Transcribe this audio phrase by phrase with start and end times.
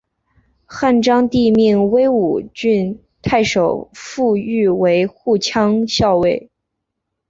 [0.65, 6.49] 汉章帝命武威郡太守傅育为护羌校尉。